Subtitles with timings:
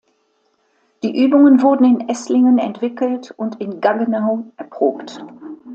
[1.03, 5.23] Die Übungen wurden in Esslingen entwickelt und in Gaggenau erprobt.